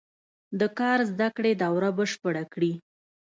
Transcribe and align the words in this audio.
د 0.59 0.61
کار 0.79 0.99
زده 1.11 1.27
کړې 1.35 1.51
دوره 1.63 1.89
بشپړه 1.97 2.43
کړي. 2.53 2.71